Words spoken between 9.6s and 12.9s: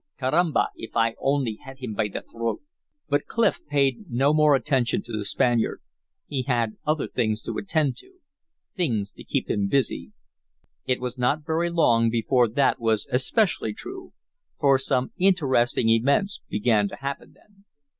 busy. It was not very long before that